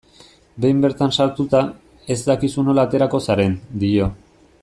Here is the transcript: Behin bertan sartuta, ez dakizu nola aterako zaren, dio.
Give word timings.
Behin 0.63 0.79
bertan 0.85 1.13
sartuta, 1.17 1.61
ez 2.17 2.19
dakizu 2.31 2.65
nola 2.71 2.87
aterako 2.89 3.23
zaren, 3.29 3.57
dio. 3.87 4.13